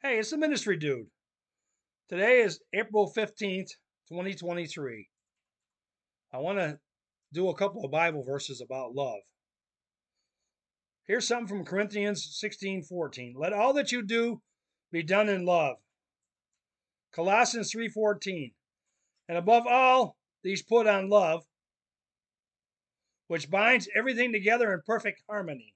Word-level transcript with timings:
Hey, 0.00 0.20
it's 0.20 0.30
the 0.30 0.38
ministry 0.38 0.76
dude. 0.76 1.08
Today 2.08 2.38
is 2.38 2.60
April 2.72 3.12
15th, 3.16 3.70
2023. 4.08 5.08
I 6.32 6.38
want 6.38 6.58
to 6.58 6.78
do 7.32 7.48
a 7.48 7.54
couple 7.56 7.84
of 7.84 7.90
Bible 7.90 8.22
verses 8.22 8.60
about 8.60 8.94
love. 8.94 9.18
Here's 11.08 11.26
something 11.26 11.48
from 11.48 11.64
Corinthians 11.64 12.28
16 12.38 12.84
14. 12.84 13.34
Let 13.36 13.52
all 13.52 13.72
that 13.72 13.90
you 13.90 14.06
do 14.06 14.40
be 14.92 15.02
done 15.02 15.28
in 15.28 15.44
love. 15.44 15.78
Colossians 17.12 17.72
3 17.72 17.88
14. 17.88 18.52
And 19.28 19.36
above 19.36 19.66
all, 19.66 20.16
these 20.44 20.62
put 20.62 20.86
on 20.86 21.10
love, 21.10 21.42
which 23.26 23.50
binds 23.50 23.88
everything 23.96 24.30
together 24.32 24.72
in 24.72 24.80
perfect 24.86 25.24
harmony. 25.28 25.74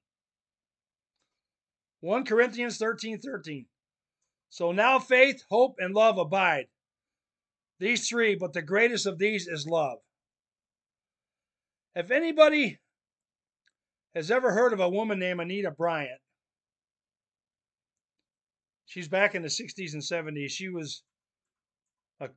1 2.03 2.25
Corinthians 2.25 2.79
13 2.79 3.19
13. 3.19 3.67
So 4.53 4.71
now 4.71 4.99
faith, 4.99 5.45
hope, 5.49 5.77
and 5.79 5.95
love 5.95 6.19
abide. 6.19 6.67
These 7.79 8.07
three, 8.07 8.35
but 8.35 8.53
the 8.53 8.61
greatest 8.61 9.07
of 9.07 9.17
these 9.17 9.49
is 9.49 9.67
love. 9.67 10.01
If 11.95 12.11
anybody 12.11 12.79
has 14.15 14.31
ever 14.31 14.53
heard 14.53 14.75
of 14.75 14.81
a 14.81 14.91
woman 14.91 15.19
named 15.19 15.41
Anita 15.41 15.71
Bryant, 15.71 16.21
she's 18.85 19.09
back 19.09 19.35
in 19.35 19.41
the 19.41 19.49
60s 19.49 19.95
and 19.95 20.03
70s. 20.03 20.51
She 20.51 20.69
was 20.69 21.03
a 22.21 22.29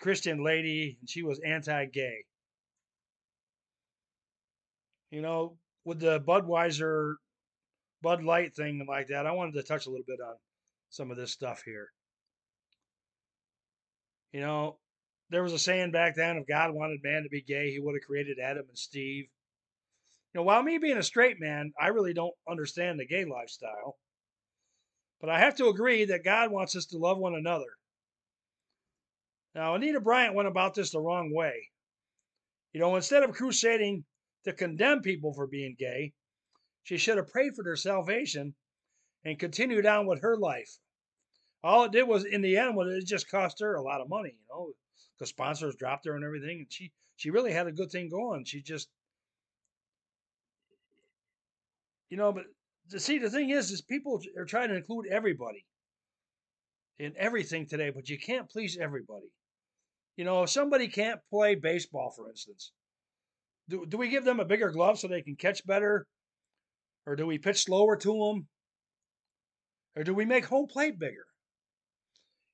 Christian 0.00 0.42
lady 0.42 0.98
and 0.98 1.08
she 1.08 1.22
was 1.22 1.38
anti 1.46 1.84
gay. 1.84 2.24
You 5.12 5.22
know, 5.22 5.56
with 5.84 6.00
the 6.00 6.18
Budweiser, 6.18 7.14
Bud 8.02 8.24
Light 8.24 8.56
thing 8.56 8.84
like 8.88 9.06
that, 9.06 9.24
I 9.24 9.30
wanted 9.30 9.54
to 9.54 9.62
touch 9.62 9.86
a 9.86 9.90
little 9.90 10.04
bit 10.04 10.18
on 10.20 10.34
some 10.90 11.10
of 11.10 11.16
this 11.16 11.32
stuff 11.32 11.62
here. 11.64 11.88
You 14.32 14.40
know, 14.40 14.78
there 15.30 15.42
was 15.42 15.52
a 15.52 15.58
saying 15.58 15.92
back 15.92 16.16
then 16.16 16.36
if 16.36 16.46
God 16.46 16.72
wanted 16.72 17.02
man 17.02 17.22
to 17.22 17.28
be 17.28 17.42
gay, 17.42 17.70
he 17.70 17.80
would 17.80 17.94
have 17.94 18.06
created 18.06 18.38
Adam 18.38 18.66
and 18.68 18.78
Steve. 18.78 19.26
You 20.32 20.40
know, 20.40 20.42
while 20.44 20.62
me 20.62 20.78
being 20.78 20.98
a 20.98 21.02
straight 21.02 21.40
man, 21.40 21.72
I 21.80 21.88
really 21.88 22.12
don't 22.12 22.34
understand 22.48 22.98
the 22.98 23.06
gay 23.06 23.24
lifestyle. 23.24 23.96
But 25.20 25.30
I 25.30 25.38
have 25.40 25.56
to 25.56 25.68
agree 25.68 26.04
that 26.06 26.24
God 26.24 26.50
wants 26.50 26.76
us 26.76 26.86
to 26.86 26.98
love 26.98 27.18
one 27.18 27.34
another. 27.34 27.66
Now, 29.54 29.74
Anita 29.74 30.00
Bryant 30.00 30.34
went 30.34 30.48
about 30.48 30.74
this 30.74 30.90
the 30.90 31.00
wrong 31.00 31.34
way. 31.34 31.68
You 32.72 32.80
know, 32.80 32.94
instead 32.94 33.24
of 33.24 33.32
crusading 33.32 34.04
to 34.44 34.52
condemn 34.52 35.02
people 35.02 35.34
for 35.34 35.46
being 35.46 35.74
gay, 35.78 36.12
she 36.84 36.96
should 36.96 37.16
have 37.16 37.28
prayed 37.28 37.54
for 37.54 37.64
their 37.64 37.76
salvation 37.76 38.54
and 39.24 39.38
continued 39.38 39.86
on 39.86 40.06
with 40.06 40.22
her 40.22 40.36
life. 40.36 40.78
All 41.62 41.84
it 41.84 41.92
did 41.92 42.04
was, 42.04 42.24
in 42.24 42.40
the 42.40 42.56
end, 42.56 42.74
was 42.74 42.92
it 42.92 43.06
just 43.06 43.30
cost 43.30 43.60
her 43.60 43.74
a 43.74 43.82
lot 43.82 44.00
of 44.00 44.08
money, 44.08 44.30
you 44.30 44.46
know, 44.48 44.72
because 45.18 45.28
sponsors 45.28 45.76
dropped 45.76 46.06
her 46.06 46.14
and 46.14 46.24
everything. 46.24 46.60
And 46.60 46.72
she 46.72 46.90
she 47.16 47.30
really 47.30 47.52
had 47.52 47.66
a 47.66 47.72
good 47.72 47.90
thing 47.90 48.08
going. 48.08 48.44
She 48.44 48.62
just, 48.62 48.88
you 52.08 52.16
know, 52.16 52.32
but 52.32 52.44
to 52.90 52.98
see 52.98 53.18
the 53.18 53.28
thing 53.28 53.50
is, 53.50 53.70
is 53.70 53.82
people 53.82 54.22
are 54.38 54.46
trying 54.46 54.70
to 54.70 54.76
include 54.76 55.06
everybody 55.06 55.66
in 56.98 57.12
everything 57.18 57.66
today, 57.66 57.90
but 57.90 58.08
you 58.08 58.18
can't 58.18 58.48
please 58.48 58.78
everybody. 58.80 59.30
You 60.16 60.24
know, 60.24 60.42
if 60.42 60.50
somebody 60.50 60.88
can't 60.88 61.20
play 61.30 61.54
baseball, 61.54 62.10
for 62.10 62.28
instance, 62.28 62.72
do, 63.68 63.86
do 63.86 63.96
we 63.96 64.08
give 64.08 64.24
them 64.24 64.40
a 64.40 64.44
bigger 64.44 64.70
glove 64.70 64.98
so 64.98 65.08
they 65.08 65.22
can 65.22 65.36
catch 65.36 65.66
better? 65.66 66.06
Or 67.06 67.16
do 67.16 67.26
we 67.26 67.38
pitch 67.38 67.64
slower 67.64 67.96
to 67.96 68.12
them? 68.12 68.46
Or 69.96 70.04
do 70.04 70.14
we 70.14 70.24
make 70.24 70.44
home 70.44 70.66
plate 70.66 70.98
bigger? 70.98 71.26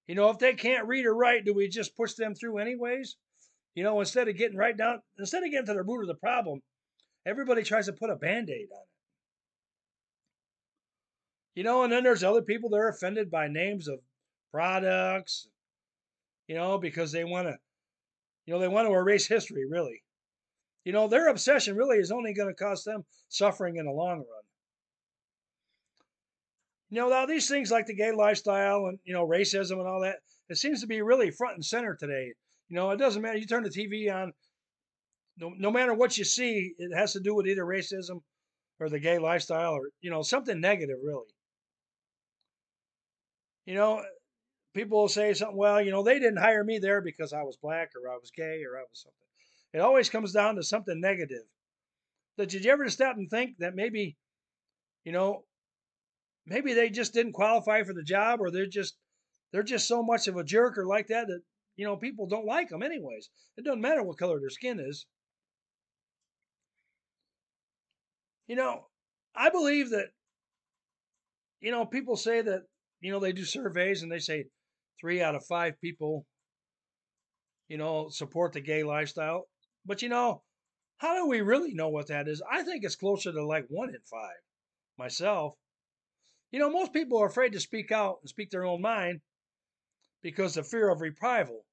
You 0.06 0.14
know, 0.14 0.30
if 0.30 0.38
they 0.38 0.54
can't 0.54 0.86
read 0.86 1.06
or 1.06 1.14
write, 1.14 1.44
do 1.44 1.52
we 1.52 1.68
just 1.68 1.96
push 1.96 2.14
them 2.14 2.34
through 2.34 2.58
anyways? 2.58 3.16
You 3.74 3.82
know, 3.82 4.00
instead 4.00 4.28
of 4.28 4.36
getting 4.36 4.56
right 4.56 4.76
down, 4.76 5.02
instead 5.18 5.42
of 5.42 5.50
getting 5.50 5.66
to 5.66 5.74
the 5.74 5.82
root 5.82 6.02
of 6.02 6.08
the 6.08 6.14
problem, 6.14 6.62
everybody 7.26 7.62
tries 7.62 7.86
to 7.86 7.92
put 7.92 8.10
a 8.10 8.16
band 8.16 8.48
aid 8.48 8.68
on 8.72 8.82
it. 8.82 8.88
You 11.56 11.64
know, 11.64 11.82
and 11.82 11.92
then 11.92 12.04
there's 12.04 12.22
other 12.22 12.42
people 12.42 12.70
that 12.70 12.76
are 12.76 12.88
offended 12.88 13.30
by 13.30 13.48
names 13.48 13.88
of 13.88 13.98
products, 14.50 15.48
you 16.46 16.54
know, 16.54 16.78
because 16.78 17.12
they 17.12 17.24
want 17.24 17.48
to, 17.48 17.56
you 18.46 18.54
know, 18.54 18.60
they 18.60 18.68
want 18.68 18.86
to 18.88 18.94
erase 18.94 19.26
history, 19.26 19.66
really. 19.68 20.02
You 20.84 20.92
know, 20.92 21.08
their 21.08 21.28
obsession 21.28 21.74
really 21.74 21.98
is 21.98 22.12
only 22.12 22.32
going 22.32 22.48
to 22.48 22.54
cause 22.54 22.84
them 22.84 23.04
suffering 23.28 23.76
in 23.76 23.86
the 23.86 23.92
long 23.92 24.18
run. 24.18 24.45
You 26.90 27.00
know, 27.00 27.08
now 27.08 27.26
these 27.26 27.48
things 27.48 27.70
like 27.70 27.86
the 27.86 27.94
gay 27.94 28.12
lifestyle 28.12 28.86
and, 28.86 28.98
you 29.04 29.12
know, 29.12 29.26
racism 29.26 29.78
and 29.78 29.88
all 29.88 30.00
that, 30.02 30.16
it 30.48 30.56
seems 30.56 30.80
to 30.80 30.86
be 30.86 31.02
really 31.02 31.30
front 31.30 31.56
and 31.56 31.64
center 31.64 31.96
today. 31.96 32.32
You 32.68 32.76
know, 32.76 32.90
it 32.90 32.98
doesn't 32.98 33.22
matter. 33.22 33.38
You 33.38 33.46
turn 33.46 33.64
the 33.64 33.70
TV 33.70 34.12
on, 34.14 34.32
no, 35.38 35.52
no 35.58 35.70
matter 35.70 35.94
what 35.94 36.16
you 36.16 36.24
see, 36.24 36.74
it 36.78 36.96
has 36.96 37.12
to 37.12 37.20
do 37.20 37.34
with 37.34 37.46
either 37.46 37.64
racism 37.64 38.22
or 38.78 38.88
the 38.88 39.00
gay 39.00 39.18
lifestyle 39.18 39.72
or, 39.72 39.88
you 40.00 40.10
know, 40.10 40.22
something 40.22 40.60
negative, 40.60 40.98
really. 41.04 41.26
You 43.64 43.74
know, 43.74 44.02
people 44.74 45.00
will 45.00 45.08
say 45.08 45.34
something, 45.34 45.56
well, 45.56 45.82
you 45.82 45.90
know, 45.90 46.04
they 46.04 46.20
didn't 46.20 46.38
hire 46.38 46.62
me 46.62 46.78
there 46.78 47.00
because 47.00 47.32
I 47.32 47.42
was 47.42 47.56
black 47.60 47.90
or 47.96 48.08
I 48.08 48.16
was 48.16 48.30
gay 48.30 48.62
or 48.62 48.78
I 48.78 48.82
was 48.82 49.02
something. 49.02 49.16
It 49.72 49.80
always 49.80 50.08
comes 50.08 50.32
down 50.32 50.54
to 50.54 50.62
something 50.62 51.00
negative. 51.00 51.42
Did 52.38 52.52
you 52.64 52.70
ever 52.70 52.88
stop 52.88 53.16
and 53.16 53.28
think 53.28 53.56
that 53.58 53.74
maybe, 53.74 54.16
you 55.04 55.12
know, 55.12 55.44
maybe 56.46 56.72
they 56.72 56.90
just 56.90 57.12
didn't 57.12 57.32
qualify 57.32 57.82
for 57.82 57.92
the 57.92 58.02
job 58.02 58.40
or 58.40 58.50
they're 58.50 58.66
just 58.66 58.96
they're 59.52 59.62
just 59.62 59.88
so 59.88 60.02
much 60.02 60.28
of 60.28 60.36
a 60.36 60.44
jerk 60.44 60.78
or 60.78 60.86
like 60.86 61.08
that 61.08 61.26
that 61.28 61.40
you 61.76 61.86
know 61.86 61.96
people 61.96 62.26
don't 62.26 62.46
like 62.46 62.68
them 62.68 62.82
anyways. 62.82 63.28
It 63.56 63.64
doesn't 63.64 63.80
matter 63.80 64.02
what 64.02 64.18
color 64.18 64.38
their 64.40 64.50
skin 64.50 64.80
is. 64.80 65.06
You 68.46 68.56
know 68.56 68.86
i 69.38 69.50
believe 69.50 69.90
that 69.90 70.06
you 71.60 71.70
know 71.70 71.84
people 71.84 72.16
say 72.16 72.40
that 72.40 72.62
you 73.00 73.12
know 73.12 73.20
they 73.20 73.32
do 73.32 73.44
surveys 73.44 74.02
and 74.02 74.10
they 74.10 74.18
say 74.18 74.46
three 75.00 75.20
out 75.20 75.34
of 75.34 75.44
five 75.44 75.78
people 75.80 76.24
you 77.68 77.76
know 77.76 78.08
support 78.08 78.52
the 78.52 78.60
gay 78.60 78.82
lifestyle. 78.82 79.46
But 79.84 80.02
you 80.02 80.08
know 80.08 80.42
how 80.98 81.14
do 81.16 81.28
we 81.28 81.40
really 81.40 81.74
know 81.74 81.88
what 81.88 82.08
that 82.08 82.28
is? 82.28 82.42
I 82.50 82.62
think 82.62 82.84
it's 82.84 82.96
closer 82.96 83.32
to 83.32 83.44
like 83.44 83.66
one 83.68 83.90
in 83.90 84.00
five 84.10 84.36
myself 84.98 85.54
you 86.50 86.58
know, 86.58 86.70
most 86.70 86.92
people 86.92 87.18
are 87.20 87.26
afraid 87.26 87.52
to 87.52 87.60
speak 87.60 87.90
out 87.90 88.18
and 88.22 88.28
speak 88.28 88.50
their 88.50 88.64
own 88.64 88.80
mind 88.80 89.20
because 90.22 90.56
of 90.56 90.66
fear 90.66 90.90
of 90.90 91.00
reprisal, 91.00 91.64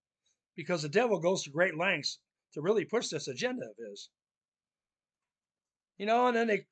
because 0.56 0.82
the 0.82 0.90
devil 0.90 1.20
goes 1.20 1.44
to 1.44 1.52
great 1.52 1.78
lengths 1.78 2.20
to 2.54 2.62
really 2.62 2.86
push 2.86 3.10
this 3.10 3.28
agenda 3.28 3.66
of 3.66 3.76
his. 3.90 4.10
You 5.98 6.06
know, 6.06 6.28
and 6.28 6.36
then 6.36 6.48
they 6.48 6.66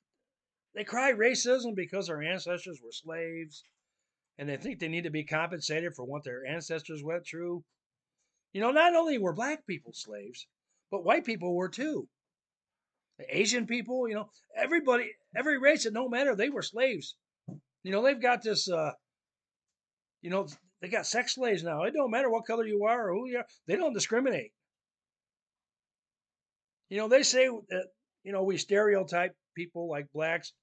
they 0.74 0.84
cry 0.84 1.12
racism 1.12 1.76
because 1.76 2.10
our 2.10 2.22
ancestors 2.22 2.80
were 2.84 2.92
slaves 2.92 3.64
and 4.38 4.50
they 4.50 4.58
think 4.58 4.80
they 4.80 4.88
need 4.88 5.04
to 5.04 5.12
be 5.12 5.24
compensated 5.24 5.94
for 5.96 6.06
what 6.06 6.24
their 6.24 6.46
ancestors 6.46 7.04
went 7.04 7.26
through. 7.26 7.64
You 8.54 8.62
know, 8.62 8.72
not 8.72 8.96
only 8.96 9.18
were 9.18 9.34
black 9.34 9.66
people 9.68 9.92
slaves, 9.94 10.48
but 10.90 11.04
white 11.04 11.26
people 11.26 11.56
were 11.56 11.70
too. 11.70 12.08
Asian 13.30 13.68
people, 13.68 14.08
you 14.08 14.16
know, 14.16 14.30
everybody, 14.56 15.12
every 15.36 15.60
race, 15.60 15.86
no 15.92 16.10
matter, 16.10 16.36
they 16.36 16.50
were 16.50 16.64
slaves 16.64 17.16
you 17.84 17.92
know, 17.92 18.04
they've 18.04 18.22
got 18.22 18.44
this, 18.44 18.70
uh, 18.70 18.92
you 20.22 20.30
know, 20.30 20.48
they 20.82 20.90
got 20.90 21.06
sex 21.06 21.36
slaves 21.36 21.64
now. 21.64 21.84
It 21.84 21.94
don't 21.94 22.12
matter 22.12 22.30
what 22.30 22.46
color 22.46 22.66
you 22.66 22.86
are 22.86 23.10
or 23.10 23.14
who 23.14 23.30
you 23.30 23.38
are. 23.38 23.46
They 23.68 23.76
don't 23.76 23.94
discriminate. 23.94 24.52
You 26.90 26.98
know, 26.98 27.08
they 27.08 27.24
say 27.24 27.48
that, 27.48 27.88
you 28.24 28.32
know, 28.32 28.44
we 28.44 28.58
stereotype 28.58 29.36
people 29.56 29.90
like 29.90 30.12
blacks, 30.14 30.54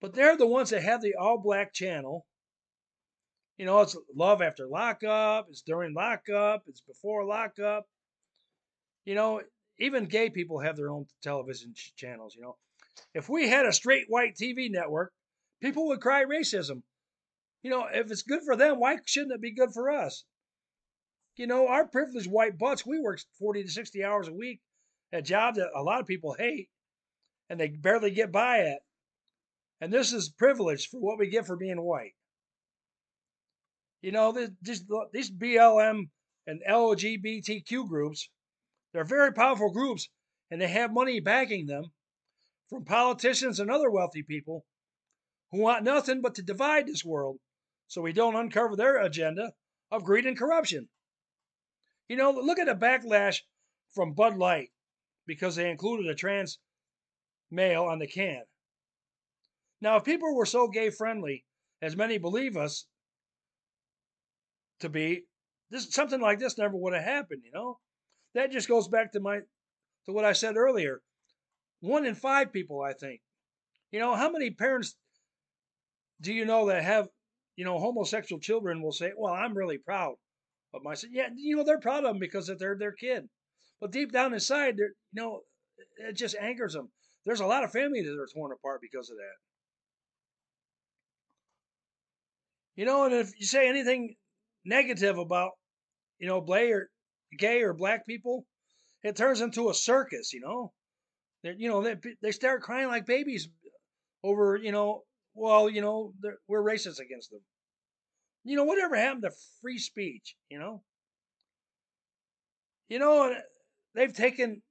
but 0.00 0.12
they're 0.12 0.36
the 0.36 0.46
ones 0.46 0.70
that 0.70 0.82
have 0.82 1.02
the 1.02 1.14
all 1.18 1.38
black 1.38 1.72
channel. 1.72 2.26
You 3.56 3.66
know, 3.66 3.80
it's 3.80 3.96
love 4.14 4.42
after 4.42 4.66
lockup, 4.66 5.46
it's 5.48 5.62
during 5.62 5.94
lockup, 5.94 6.64
it's 6.66 6.80
before 6.80 7.24
lockup. 7.24 7.86
You 9.04 9.14
know, 9.14 9.42
even 9.78 10.06
gay 10.06 10.30
people 10.30 10.58
have 10.60 10.76
their 10.76 10.90
own 10.90 11.06
television 11.22 11.72
channels, 11.96 12.34
you 12.34 12.42
know. 12.42 12.56
If 13.14 13.28
we 13.28 13.48
had 13.48 13.66
a 13.66 13.72
straight 13.72 14.06
white 14.08 14.34
TV 14.34 14.70
network, 14.70 15.12
People 15.60 15.86
would 15.88 16.00
cry 16.00 16.24
racism. 16.24 16.82
You 17.62 17.70
know, 17.70 17.86
if 17.90 18.10
it's 18.10 18.22
good 18.22 18.42
for 18.44 18.56
them, 18.56 18.78
why 18.78 18.98
shouldn't 19.06 19.32
it 19.32 19.40
be 19.40 19.54
good 19.54 19.72
for 19.72 19.90
us? 19.90 20.24
You 21.36 21.46
know, 21.46 21.66
our 21.66 21.86
privileged 21.86 22.30
white 22.30 22.58
butts, 22.58 22.86
we 22.86 23.00
work 23.00 23.20
40 23.38 23.64
to 23.64 23.70
60 23.70 24.04
hours 24.04 24.28
a 24.28 24.32
week 24.32 24.60
at 25.12 25.24
jobs 25.24 25.58
that 25.58 25.70
a 25.74 25.82
lot 25.82 26.00
of 26.00 26.06
people 26.06 26.34
hate 26.34 26.68
and 27.48 27.58
they 27.58 27.68
barely 27.68 28.10
get 28.10 28.30
by 28.30 28.60
at. 28.60 28.80
And 29.80 29.92
this 29.92 30.12
is 30.12 30.28
privilege 30.28 30.88
for 30.88 31.00
what 31.00 31.18
we 31.18 31.28
get 31.28 31.46
for 31.46 31.56
being 31.56 31.80
white. 31.80 32.14
You 34.02 34.12
know, 34.12 34.32
these, 34.32 34.84
these 35.12 35.30
BLM 35.30 36.10
and 36.46 36.60
LGBTQ 36.68 37.88
groups, 37.88 38.28
they're 38.92 39.04
very 39.04 39.32
powerful 39.32 39.72
groups 39.72 40.08
and 40.50 40.60
they 40.60 40.68
have 40.68 40.92
money 40.92 41.20
backing 41.20 41.66
them 41.66 41.92
from 42.68 42.84
politicians 42.84 43.58
and 43.58 43.70
other 43.70 43.90
wealthy 43.90 44.22
people 44.22 44.66
who 45.54 45.60
want 45.60 45.84
nothing 45.84 46.20
but 46.20 46.34
to 46.34 46.42
divide 46.42 46.86
this 46.86 47.04
world 47.04 47.38
so 47.86 48.02
we 48.02 48.12
don't 48.12 48.34
uncover 48.34 48.74
their 48.74 49.00
agenda 49.00 49.52
of 49.90 50.02
greed 50.02 50.26
and 50.26 50.36
corruption. 50.36 50.88
You 52.08 52.16
know, 52.16 52.32
look 52.32 52.58
at 52.58 52.66
the 52.66 52.74
backlash 52.74 53.38
from 53.92 54.14
Bud 54.14 54.36
Light 54.36 54.70
because 55.26 55.54
they 55.54 55.70
included 55.70 56.10
a 56.10 56.14
trans 56.16 56.58
male 57.52 57.84
on 57.84 58.00
the 58.00 58.08
can. 58.08 58.42
Now, 59.80 59.96
if 59.96 60.04
people 60.04 60.34
were 60.34 60.44
so 60.44 60.66
gay 60.66 60.90
friendly, 60.90 61.44
as 61.80 61.96
many 61.96 62.18
believe 62.18 62.56
us 62.56 62.86
to 64.80 64.88
be, 64.88 65.22
this 65.70 65.94
something 65.94 66.20
like 66.20 66.40
this 66.40 66.58
never 66.58 66.76
would 66.76 66.94
have 66.94 67.04
happened, 67.04 67.42
you 67.44 67.52
know? 67.52 67.78
That 68.34 68.50
just 68.50 68.68
goes 68.68 68.88
back 68.88 69.12
to 69.12 69.20
my 69.20 69.38
to 70.06 70.12
what 70.12 70.24
I 70.24 70.32
said 70.32 70.56
earlier. 70.56 71.00
One 71.80 72.06
in 72.06 72.16
five 72.16 72.52
people, 72.52 72.82
I 72.82 72.92
think. 72.92 73.20
You 73.92 74.00
know, 74.00 74.16
how 74.16 74.30
many 74.30 74.50
parents 74.50 74.96
do 76.20 76.32
you 76.32 76.44
know 76.44 76.66
that 76.68 76.84
have, 76.84 77.08
you 77.56 77.64
know, 77.64 77.78
homosexual 77.78 78.40
children 78.40 78.82
will 78.82 78.92
say, 78.92 79.12
Well, 79.16 79.32
I'm 79.32 79.56
really 79.56 79.78
proud 79.78 80.14
of 80.72 80.82
my 80.82 80.94
son. 80.94 81.10
Yeah, 81.12 81.28
you 81.36 81.56
know, 81.56 81.64
they're 81.64 81.80
proud 81.80 82.04
of 82.04 82.10
them 82.10 82.18
because 82.18 82.50
they're 82.58 82.76
their 82.78 82.92
kid. 82.92 83.28
But 83.80 83.92
deep 83.92 84.12
down 84.12 84.34
inside, 84.34 84.76
they're, 84.76 84.94
you 85.12 85.22
know, 85.22 85.40
it 85.98 86.16
just 86.16 86.36
angers 86.40 86.72
them. 86.72 86.90
There's 87.24 87.40
a 87.40 87.46
lot 87.46 87.64
of 87.64 87.72
families 87.72 88.06
that 88.06 88.18
are 88.20 88.28
torn 88.32 88.52
apart 88.52 88.80
because 88.80 89.10
of 89.10 89.16
that. 89.16 89.36
You 92.76 92.86
know, 92.86 93.04
and 93.04 93.14
if 93.14 93.30
you 93.38 93.46
say 93.46 93.68
anything 93.68 94.16
negative 94.64 95.18
about, 95.18 95.52
you 96.18 96.26
know, 96.26 96.40
gay 96.40 96.72
or 96.72 96.90
gay 97.38 97.62
or 97.62 97.72
black 97.72 98.06
people, 98.06 98.46
it 99.02 99.16
turns 99.16 99.40
into 99.40 99.70
a 99.70 99.74
circus. 99.74 100.32
You 100.32 100.40
know, 100.40 100.72
they 101.42 101.54
you 101.56 101.68
know 101.68 101.82
they 101.82 101.96
they 102.22 102.32
start 102.32 102.62
crying 102.62 102.88
like 102.88 103.06
babies 103.06 103.48
over 104.24 104.56
you 104.56 104.72
know 104.72 105.02
well 105.34 105.68
you 105.68 105.80
know 105.80 106.12
we're 106.48 106.62
racist 106.62 107.00
against 107.00 107.30
them. 107.30 107.40
You 108.44 108.56
know 108.56 108.64
whatever 108.64 108.96
happened 108.96 109.22
to 109.22 109.30
free 109.60 109.78
speech? 109.78 110.36
You 110.50 110.58
know. 110.58 110.82
You 112.88 112.98
know 112.98 113.32
uh, 113.32 113.34
they've 113.94 114.14
taken 114.14 114.62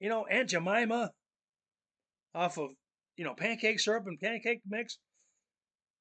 you 0.00 0.08
know 0.08 0.26
Aunt 0.26 0.50
Jemima 0.50 1.10
off 2.34 2.58
of 2.58 2.70
you 3.16 3.24
know 3.24 3.34
pancake 3.34 3.80
syrup 3.80 4.04
and 4.06 4.20
pancake 4.20 4.60
mix. 4.66 4.98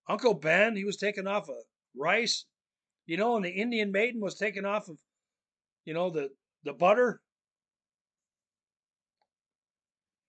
Uncle 0.09 0.33
Ben, 0.33 0.75
he 0.75 0.83
was 0.83 0.97
taken 0.97 1.27
off 1.27 1.47
of 1.47 1.55
rice, 1.95 2.45
you 3.05 3.17
know, 3.17 3.35
and 3.35 3.45
the 3.45 3.49
Indian 3.49 3.91
maiden 3.91 4.19
was 4.21 4.35
taken 4.35 4.65
off 4.65 4.89
of, 4.89 4.97
you 5.85 5.93
know, 5.93 6.09
the 6.09 6.29
the 6.63 6.73
butter. 6.73 7.21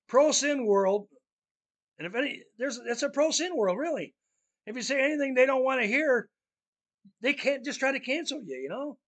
Pro 0.08 0.30
sin 0.30 0.66
world, 0.66 1.08
and 2.02 2.12
if 2.12 2.18
any, 2.18 2.42
there's 2.58 2.80
it's 2.84 3.04
a 3.04 3.10
pro 3.10 3.30
sin 3.30 3.54
world, 3.54 3.78
really. 3.78 4.12
If 4.66 4.74
you 4.74 4.82
say 4.82 5.00
anything 5.00 5.34
they 5.34 5.46
don't 5.46 5.62
want 5.62 5.80
to 5.80 5.86
hear, 5.86 6.28
they 7.20 7.32
can't 7.32 7.64
just 7.64 7.78
try 7.78 7.92
to 7.92 8.00
cancel 8.00 8.42
you, 8.44 8.56
you 8.56 8.68
know. 8.68 8.98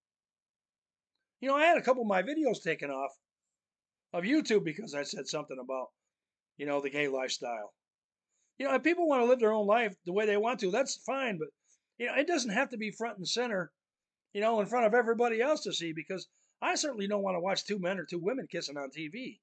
You 1.40 1.48
know, 1.48 1.56
I 1.56 1.64
had 1.64 1.76
a 1.76 1.82
couple 1.82 2.02
of 2.02 2.08
my 2.08 2.22
videos 2.22 2.62
taken 2.62 2.90
off 2.90 3.10
of 4.12 4.22
YouTube 4.22 4.62
because 4.64 4.94
I 4.94 5.02
said 5.02 5.26
something 5.26 5.56
about, 5.60 5.88
you 6.56 6.66
know, 6.66 6.80
the 6.80 6.88
gay 6.88 7.08
lifestyle. 7.08 7.74
You 8.58 8.68
know, 8.68 8.74
if 8.74 8.84
people 8.84 9.08
want 9.08 9.22
to 9.22 9.26
live 9.26 9.40
their 9.40 9.52
own 9.52 9.66
life 9.66 9.92
the 10.06 10.12
way 10.12 10.26
they 10.26 10.36
want 10.36 10.60
to, 10.60 10.70
that's 10.70 11.02
fine. 11.04 11.36
But 11.36 11.48
you 11.98 12.06
know, 12.06 12.14
it 12.14 12.28
doesn't 12.28 12.52
have 12.52 12.70
to 12.70 12.76
be 12.76 12.92
front 12.92 13.18
and 13.18 13.26
center, 13.26 13.72
you 14.32 14.40
know, 14.40 14.60
in 14.60 14.66
front 14.66 14.86
of 14.86 14.94
everybody 14.94 15.40
else 15.40 15.64
to 15.64 15.72
see. 15.72 15.92
Because 15.92 16.28
I 16.62 16.76
certainly 16.76 17.08
don't 17.08 17.24
want 17.24 17.34
to 17.34 17.40
watch 17.40 17.64
two 17.64 17.80
men 17.80 17.98
or 17.98 18.04
two 18.04 18.20
women 18.20 18.46
kissing 18.48 18.76
on 18.76 18.90
TV. 18.96 19.40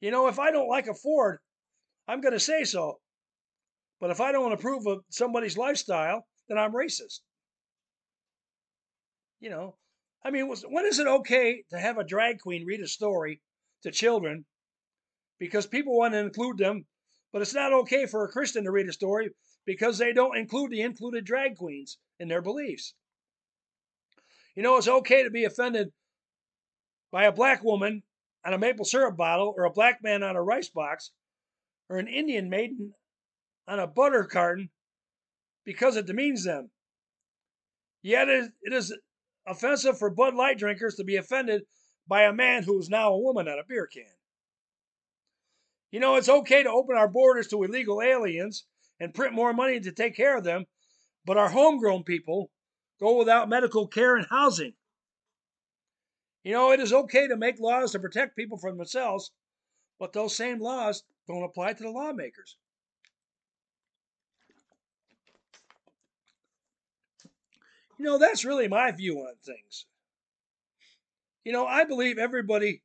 You 0.00 0.10
know, 0.10 0.28
if 0.28 0.38
I 0.38 0.50
don't 0.50 0.68
like 0.70 0.86
a 0.86 0.94
Ford, 0.94 1.40
I'm 2.10 2.20
going 2.20 2.32
to 2.32 2.40
say 2.40 2.64
so. 2.64 2.98
But 4.00 4.10
if 4.10 4.20
I 4.20 4.32
don't 4.32 4.52
approve 4.52 4.86
of 4.86 5.04
somebody's 5.10 5.56
lifestyle, 5.56 6.26
then 6.48 6.58
I'm 6.58 6.72
racist. 6.72 7.20
You 9.40 9.50
know, 9.50 9.76
I 10.24 10.30
mean, 10.30 10.48
when 10.48 10.86
is 10.86 10.98
it 10.98 11.06
okay 11.06 11.64
to 11.70 11.78
have 11.78 11.98
a 11.98 12.04
drag 12.04 12.40
queen 12.40 12.66
read 12.66 12.80
a 12.80 12.88
story 12.88 13.40
to 13.82 13.90
children 13.90 14.44
because 15.38 15.66
people 15.66 15.96
want 15.96 16.14
to 16.14 16.18
include 16.18 16.58
them 16.58 16.86
but 17.32 17.42
it's 17.42 17.54
not 17.54 17.72
okay 17.72 18.06
for 18.06 18.24
a 18.24 18.28
Christian 18.28 18.64
to 18.64 18.72
read 18.72 18.88
a 18.88 18.92
story 18.92 19.30
because 19.64 19.98
they 19.98 20.12
don't 20.12 20.36
include 20.36 20.72
the 20.72 20.80
included 20.80 21.24
drag 21.24 21.56
queens 21.56 21.98
in 22.18 22.28
their 22.28 22.42
beliefs. 22.42 22.94
You 24.56 24.62
know, 24.62 24.76
it's 24.76 24.88
okay 24.88 25.22
to 25.22 25.30
be 25.30 25.44
offended 25.44 25.92
by 27.12 27.24
a 27.24 27.32
black 27.32 27.62
woman 27.62 28.02
on 28.44 28.54
a 28.54 28.58
maple 28.58 28.84
syrup 28.84 29.16
bottle, 29.16 29.54
or 29.56 29.64
a 29.64 29.70
black 29.70 30.02
man 30.02 30.22
on 30.22 30.34
a 30.34 30.42
rice 30.42 30.70
box, 30.70 31.10
or 31.90 31.98
an 31.98 32.06
Indian 32.06 32.48
maiden 32.48 32.94
on 33.68 33.80
a 33.80 33.86
butter 33.86 34.24
carton 34.24 34.70
because 35.64 35.96
it 35.96 36.06
demeans 36.06 36.44
them. 36.44 36.70
Yet 38.02 38.28
it 38.28 38.52
is 38.72 38.96
offensive 39.46 39.98
for 39.98 40.08
Bud 40.08 40.34
Light 40.34 40.56
drinkers 40.56 40.94
to 40.94 41.04
be 41.04 41.16
offended 41.16 41.62
by 42.06 42.22
a 42.22 42.32
man 42.32 42.62
who 42.62 42.78
is 42.78 42.88
now 42.88 43.12
a 43.12 43.18
woman 43.18 43.48
on 43.48 43.58
a 43.58 43.64
beer 43.68 43.86
can. 43.86 44.04
You 45.90 45.98
know, 45.98 46.14
it's 46.14 46.28
okay 46.28 46.62
to 46.62 46.70
open 46.70 46.96
our 46.96 47.08
borders 47.08 47.48
to 47.48 47.62
illegal 47.64 48.00
aliens 48.00 48.64
and 49.00 49.12
print 49.12 49.34
more 49.34 49.52
money 49.52 49.80
to 49.80 49.92
take 49.92 50.16
care 50.16 50.38
of 50.38 50.44
them, 50.44 50.66
but 51.24 51.36
our 51.36 51.48
homegrown 51.48 52.04
people 52.04 52.50
go 53.00 53.18
without 53.18 53.48
medical 53.48 53.88
care 53.88 54.14
and 54.14 54.26
housing. 54.30 54.74
You 56.44 56.52
know, 56.52 56.70
it 56.70 56.80
is 56.80 56.92
okay 56.92 57.26
to 57.26 57.36
make 57.36 57.58
laws 57.58 57.92
to 57.92 57.98
protect 57.98 58.36
people 58.36 58.58
from 58.58 58.78
themselves, 58.78 59.32
but 59.98 60.12
those 60.12 60.36
same 60.36 60.60
laws 60.60 61.02
don't 61.30 61.44
apply 61.44 61.72
to 61.72 61.82
the 61.82 61.90
lawmakers. 61.90 62.56
You 67.98 68.06
know, 68.06 68.18
that's 68.18 68.44
really 68.44 68.66
my 68.66 68.90
view 68.92 69.18
on 69.18 69.34
things. 69.44 69.86
You 71.44 71.52
know, 71.52 71.66
I 71.66 71.84
believe 71.84 72.18
everybody 72.18 72.82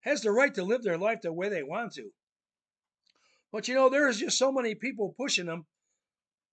has 0.00 0.22
the 0.22 0.30
right 0.30 0.54
to 0.54 0.62
live 0.62 0.82
their 0.82 0.98
life 0.98 1.22
the 1.22 1.32
way 1.32 1.48
they 1.48 1.62
want 1.62 1.94
to. 1.94 2.10
But 3.52 3.68
you 3.68 3.74
know, 3.74 3.88
there's 3.88 4.18
just 4.18 4.38
so 4.38 4.52
many 4.52 4.74
people 4.74 5.14
pushing 5.16 5.46
them 5.46 5.66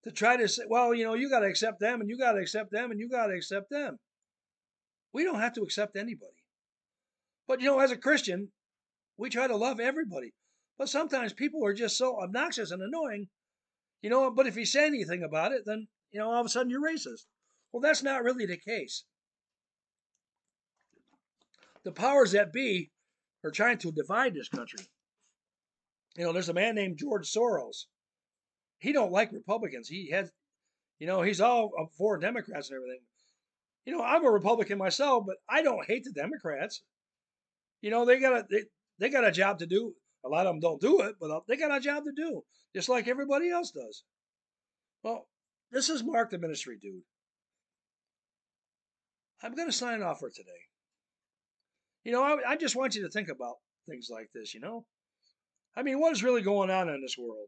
to 0.03 0.11
try 0.11 0.37
to 0.37 0.47
say, 0.47 0.63
well, 0.67 0.93
you 0.93 1.03
know, 1.03 1.13
you 1.13 1.29
got 1.29 1.41
to 1.41 1.47
accept 1.47 1.79
them 1.79 2.01
and 2.01 2.09
you 2.09 2.17
got 2.17 2.33
to 2.33 2.39
accept 2.39 2.71
them 2.71 2.91
and 2.91 2.99
you 2.99 3.09
got 3.09 3.27
to 3.27 3.33
accept 3.33 3.69
them. 3.69 3.99
We 5.11 5.23
don't 5.23 5.39
have 5.39 5.53
to 5.53 5.61
accept 5.61 5.95
anybody. 5.95 6.43
But 7.47 7.61
you 7.61 7.67
know, 7.67 7.79
as 7.79 7.91
a 7.91 7.97
Christian, 7.97 8.49
we 9.17 9.29
try 9.29 9.47
to 9.47 9.55
love 9.55 9.79
everybody. 9.79 10.33
But 10.77 10.89
sometimes 10.89 11.33
people 11.33 11.65
are 11.65 11.73
just 11.73 11.97
so 11.97 12.19
obnoxious 12.19 12.71
and 12.71 12.81
annoying, 12.81 13.27
you 14.01 14.09
know. 14.09 14.31
But 14.31 14.47
if 14.47 14.55
you 14.55 14.65
say 14.65 14.85
anything 14.85 15.23
about 15.23 15.51
it, 15.51 15.63
then, 15.65 15.87
you 16.11 16.19
know, 16.19 16.31
all 16.31 16.39
of 16.39 16.45
a 16.45 16.49
sudden 16.49 16.69
you're 16.69 16.81
racist. 16.81 17.25
Well, 17.71 17.81
that's 17.81 18.03
not 18.03 18.23
really 18.23 18.45
the 18.45 18.57
case. 18.57 19.05
The 21.83 21.91
powers 21.91 22.31
that 22.31 22.53
be 22.53 22.91
are 23.43 23.51
trying 23.51 23.77
to 23.79 23.91
divide 23.91 24.33
this 24.33 24.49
country. 24.49 24.85
You 26.15 26.25
know, 26.25 26.33
there's 26.33 26.49
a 26.49 26.53
man 26.53 26.75
named 26.75 26.97
George 26.97 27.31
Soros. 27.31 27.85
He 28.79 28.93
don't 28.93 29.11
like 29.11 29.31
Republicans. 29.31 29.87
He 29.87 30.11
has, 30.11 30.31
you 30.99 31.07
know, 31.07 31.21
he's 31.21 31.41
all 31.41 31.71
for 31.97 32.17
Democrats 32.17 32.69
and 32.69 32.77
everything. 32.77 33.01
You 33.85 33.97
know, 33.97 34.03
I'm 34.03 34.25
a 34.25 34.31
Republican 34.31 34.77
myself, 34.77 35.25
but 35.25 35.37
I 35.49 35.61
don't 35.61 35.85
hate 35.85 36.03
the 36.03 36.11
Democrats. 36.11 36.83
You 37.81 37.91
know, 37.91 38.05
they 38.05 38.19
got 38.19 38.33
a 38.33 38.45
they, 38.49 38.63
they 38.99 39.09
got 39.09 39.27
a 39.27 39.31
job 39.31 39.59
to 39.59 39.65
do. 39.65 39.93
A 40.25 40.29
lot 40.29 40.47
of 40.47 40.53
them 40.53 40.59
don't 40.59 40.81
do 40.81 41.01
it, 41.01 41.15
but 41.19 41.31
uh, 41.31 41.41
they 41.47 41.57
got 41.57 41.75
a 41.75 41.79
job 41.79 42.03
to 42.05 42.11
do, 42.15 42.43
just 42.75 42.89
like 42.89 43.07
everybody 43.07 43.49
else 43.49 43.71
does. 43.71 44.03
Well, 45.03 45.27
this 45.71 45.89
is 45.89 46.03
Mark 46.03 46.29
the 46.31 46.37
Ministry 46.37 46.77
Dude. 46.81 47.03
I'm 49.41 49.55
going 49.55 49.67
to 49.67 49.73
sign 49.73 50.01
off 50.01 50.19
for 50.19 50.29
today. 50.29 50.49
You 52.05 52.13
know, 52.13 52.23
I, 52.23 52.51
I 52.51 52.55
just 52.55 52.75
want 52.75 52.95
you 52.95 53.03
to 53.03 53.09
think 53.09 53.27
about 53.27 53.55
things 53.89 54.07
like 54.09 54.29
this, 54.33 54.53
you 54.53 54.61
know? 54.61 54.85
I 55.75 55.83
mean, 55.83 55.99
what 55.99 56.13
is 56.13 56.23
really 56.23 56.41
going 56.41 56.69
on 56.69 56.87
in 56.87 57.01
this 57.01 57.17
world? 57.17 57.47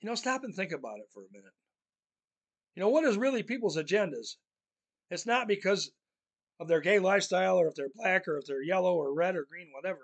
You 0.00 0.08
know, 0.10 0.14
stop 0.14 0.44
and 0.44 0.54
think 0.54 0.72
about 0.72 0.98
it 0.98 1.08
for 1.14 1.20
a 1.20 1.32
minute. 1.32 1.52
You 2.74 2.82
know, 2.82 2.90
what 2.90 3.04
is 3.04 3.16
really 3.16 3.42
people's 3.42 3.78
agendas? 3.78 4.36
It's 5.10 5.26
not 5.26 5.48
because 5.48 5.90
of 6.60 6.68
their 6.68 6.80
gay 6.80 6.98
lifestyle 6.98 7.56
or 7.56 7.68
if 7.68 7.74
they're 7.74 7.88
black 7.94 8.28
or 8.28 8.38
if 8.38 8.46
they're 8.46 8.62
yellow 8.62 8.94
or 8.94 9.14
red 9.14 9.36
or 9.36 9.46
green, 9.48 9.68
whatever. 9.72 10.00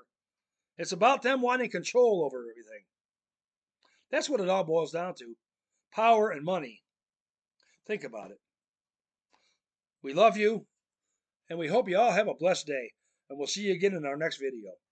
It's 0.78 0.92
about 0.92 1.22
them 1.22 1.40
wanting 1.40 1.70
control 1.70 2.24
over 2.24 2.38
everything. 2.38 2.84
That's 4.10 4.28
what 4.28 4.40
it 4.40 4.48
all 4.48 4.64
boils 4.64 4.92
down 4.92 5.14
to 5.16 5.36
power 5.92 6.30
and 6.30 6.44
money. 6.44 6.82
Think 7.86 8.04
about 8.04 8.30
it. 8.30 8.40
We 10.02 10.12
love 10.12 10.36
you. 10.36 10.66
And 11.48 11.58
we 11.58 11.68
hope 11.68 11.88
you 11.88 11.98
all 11.98 12.12
have 12.12 12.28
a 12.28 12.34
blessed 12.34 12.66
day. 12.66 12.92
And 13.28 13.38
we'll 13.38 13.46
see 13.46 13.62
you 13.62 13.72
again 13.72 13.94
in 13.94 14.06
our 14.06 14.16
next 14.16 14.38
video. 14.38 14.72